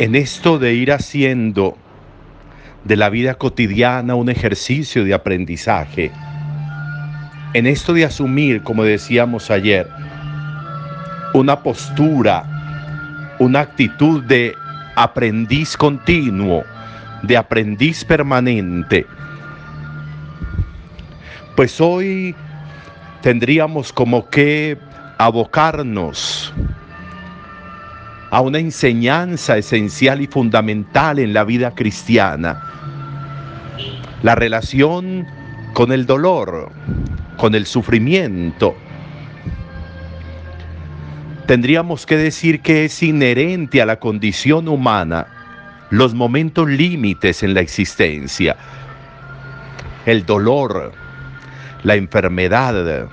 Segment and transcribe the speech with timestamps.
[0.00, 1.76] en esto de ir haciendo
[2.84, 6.10] de la vida cotidiana un ejercicio de aprendizaje,
[7.52, 9.86] en esto de asumir, como decíamos ayer,
[11.34, 14.54] una postura, una actitud de
[14.96, 16.64] aprendiz continuo,
[17.20, 19.04] de aprendiz permanente,
[21.56, 22.34] pues hoy
[23.20, 24.78] tendríamos como que
[25.18, 26.39] abocarnos
[28.30, 32.62] a una enseñanza esencial y fundamental en la vida cristiana.
[34.22, 35.26] La relación
[35.74, 36.70] con el dolor,
[37.36, 38.76] con el sufrimiento.
[41.46, 45.26] Tendríamos que decir que es inherente a la condición humana
[45.90, 48.56] los momentos límites en la existencia.
[50.06, 50.92] El dolor,
[51.82, 53.08] la enfermedad,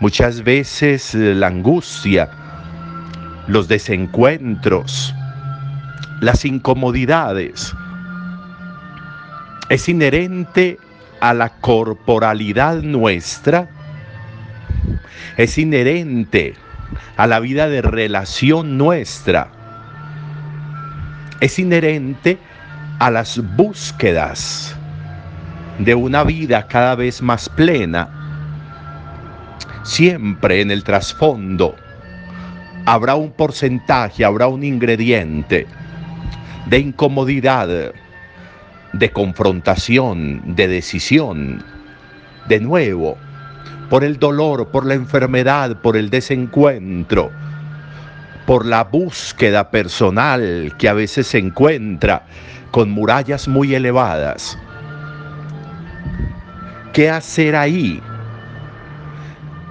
[0.00, 2.28] muchas veces la angustia,
[3.50, 5.12] los desencuentros,
[6.20, 7.74] las incomodidades.
[9.68, 10.78] Es inherente
[11.20, 13.68] a la corporalidad nuestra,
[15.36, 16.54] es inherente
[17.16, 19.48] a la vida de relación nuestra,
[21.40, 22.38] es inherente
[23.00, 24.76] a las búsquedas
[25.80, 28.08] de una vida cada vez más plena,
[29.82, 31.74] siempre en el trasfondo
[32.86, 35.66] habrá un porcentaje, habrá un ingrediente
[36.66, 37.92] de incomodidad,
[38.92, 41.64] de confrontación, de decisión,
[42.48, 43.16] de nuevo,
[43.88, 47.30] por el dolor, por la enfermedad, por el desencuentro,
[48.46, 52.24] por la búsqueda personal que a veces se encuentra
[52.70, 54.58] con murallas muy elevadas.
[56.92, 58.00] ¿Qué hacer ahí?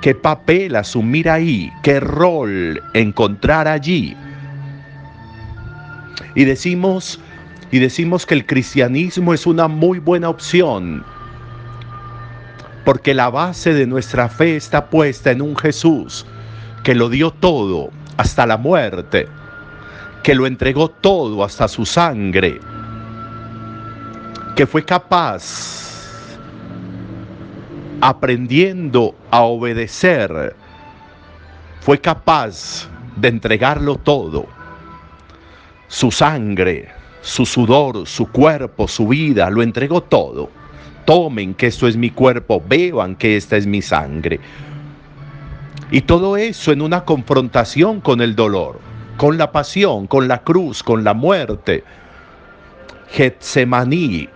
[0.00, 4.16] Qué papel asumir ahí, qué rol encontrar allí.
[6.34, 7.20] Y decimos,
[7.70, 11.04] y decimos que el cristianismo es una muy buena opción,
[12.84, 16.26] porque la base de nuestra fe está puesta en un Jesús
[16.84, 19.26] que lo dio todo hasta la muerte,
[20.22, 22.60] que lo entregó todo hasta su sangre,
[24.54, 25.95] que fue capaz
[28.00, 30.54] aprendiendo a obedecer,
[31.80, 34.46] fue capaz de entregarlo todo.
[35.88, 36.88] Su sangre,
[37.20, 40.50] su sudor, su cuerpo, su vida, lo entregó todo.
[41.04, 44.40] Tomen que esto es mi cuerpo, beban que esta es mi sangre.
[45.90, 48.80] Y todo eso en una confrontación con el dolor,
[49.16, 51.84] con la pasión, con la cruz, con la muerte.
[53.12, 54.28] Getsemaní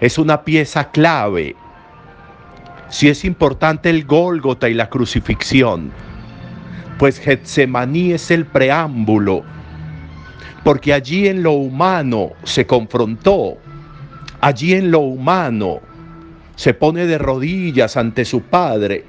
[0.00, 1.54] es una pieza clave
[2.90, 5.92] si es importante el Gólgota y la crucifixión,
[6.98, 9.44] pues Getsemaní es el preámbulo,
[10.64, 13.56] porque allí en lo humano se confrontó,
[14.40, 15.80] allí en lo humano
[16.56, 19.06] se pone de rodillas ante su Padre.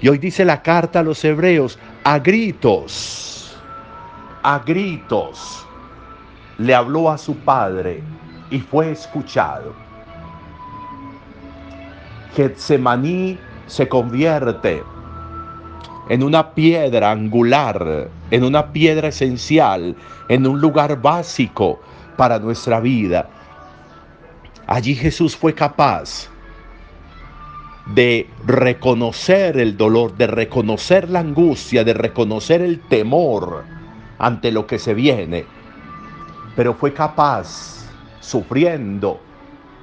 [0.00, 3.56] Y hoy dice la carta a los hebreos, a gritos,
[4.42, 5.66] a gritos,
[6.56, 8.02] le habló a su Padre
[8.50, 9.89] y fue escuchado.
[12.34, 14.82] Getsemaní se convierte
[16.08, 19.96] en una piedra angular, en una piedra esencial,
[20.28, 21.80] en un lugar básico
[22.16, 23.28] para nuestra vida.
[24.66, 26.28] Allí Jesús fue capaz
[27.86, 33.64] de reconocer el dolor, de reconocer la angustia, de reconocer el temor
[34.18, 35.44] ante lo que se viene,
[36.54, 37.88] pero fue capaz,
[38.20, 39.20] sufriendo,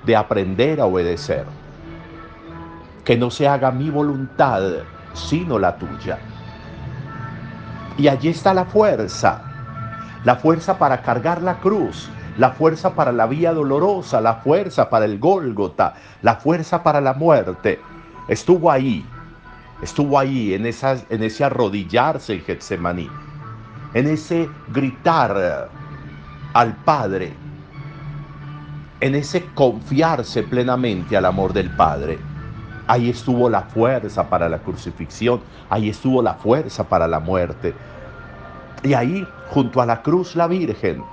[0.06, 1.46] de aprender a obedecer
[3.08, 4.62] que no se haga mi voluntad,
[5.14, 6.20] sino la tuya.
[7.98, 9.44] Y allí está la fuerza,
[10.26, 15.06] la fuerza para cargar la cruz, la fuerza para la vía dolorosa, la fuerza para
[15.06, 17.80] el Gólgota, la fuerza para la muerte.
[18.28, 19.06] Estuvo ahí,
[19.82, 23.10] estuvo ahí en, en ese arrodillarse en Getsemaní,
[23.94, 25.70] en ese gritar
[26.52, 27.32] al Padre,
[29.00, 32.27] en ese confiarse plenamente al amor del Padre.
[32.88, 37.74] Ahí estuvo la fuerza para la crucifixión, ahí estuvo la fuerza para la muerte.
[38.82, 41.04] Y ahí, junto a la cruz, la Virgen.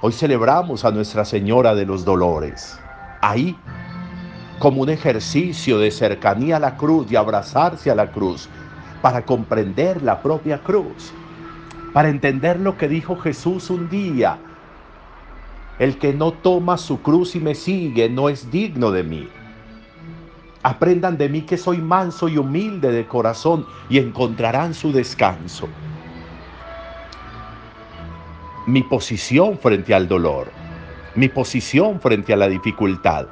[0.00, 2.78] Hoy celebramos a Nuestra Señora de los Dolores.
[3.20, 3.56] Ahí,
[4.60, 8.48] como un ejercicio de cercanía a la cruz y abrazarse a la cruz,
[9.02, 11.12] para comprender la propia cruz,
[11.92, 14.38] para entender lo que dijo Jesús un día.
[15.80, 19.28] El que no toma su cruz y me sigue no es digno de mí.
[20.66, 25.68] Aprendan de mí que soy manso y humilde de corazón y encontrarán su descanso.
[28.66, 30.50] mi posición frente al dolor,
[31.14, 33.28] mi posición frente a la dificultad,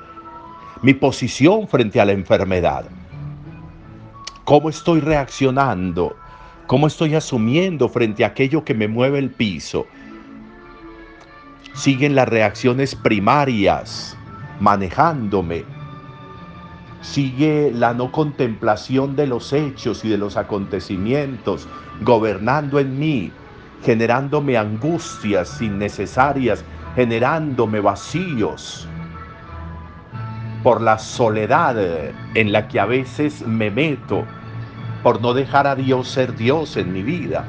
[0.81, 2.85] mi posición frente a la enfermedad.
[4.45, 6.15] ¿Cómo estoy reaccionando?
[6.69, 9.87] ¿Cómo estoy asumiendo frente a aquello que me mueve el piso?
[11.75, 14.17] Siguen las reacciones primarias
[14.61, 15.74] manejándome.
[17.05, 21.69] Sigue la no contemplación de los hechos y de los acontecimientos
[22.01, 23.31] gobernando en mí,
[23.85, 26.65] generándome angustias innecesarias,
[26.97, 28.89] generándome vacíos
[30.63, 31.77] por la soledad
[32.35, 34.25] en la que a veces me meto,
[35.03, 37.45] por no dejar a Dios ser Dios en mi vida.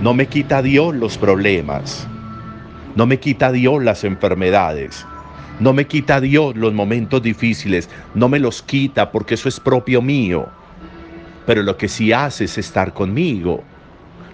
[0.00, 2.08] No me quita Dios los problemas,
[2.96, 5.06] no me quita Dios las enfermedades,
[5.62, 10.02] no me quita Dios los momentos difíciles, no me los quita porque eso es propio
[10.02, 10.48] mío.
[11.46, 13.62] Pero lo que sí hace es estar conmigo,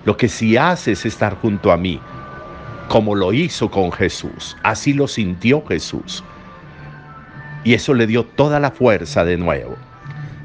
[0.06, 2.00] lo que sí hace es estar junto a mí,
[2.88, 6.24] como lo hizo con Jesús, así lo sintió Jesús.
[7.62, 9.76] Y eso le dio toda la fuerza de nuevo.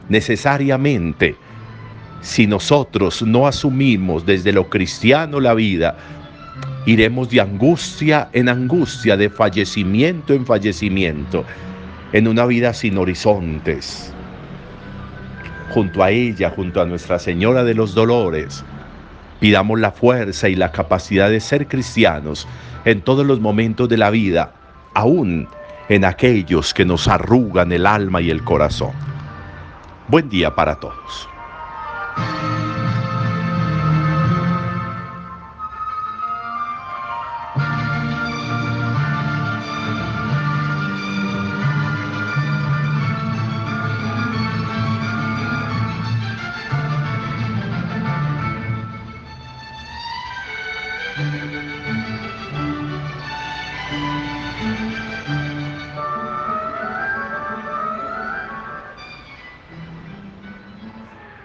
[0.09, 1.37] Necesariamente,
[2.19, 5.95] si nosotros no asumimos desde lo cristiano la vida,
[6.85, 11.45] iremos de angustia en angustia, de fallecimiento en fallecimiento,
[12.11, 14.13] en una vida sin horizontes.
[15.73, 18.63] Junto a ella, junto a Nuestra Señora de los Dolores,
[19.39, 22.47] pidamos la fuerza y la capacidad de ser cristianos
[22.85, 24.53] en todos los momentos de la vida,
[24.93, 25.47] aún
[25.89, 28.91] en aquellos que nos arrugan el alma y el corazón.
[30.07, 31.27] Buen día para todos.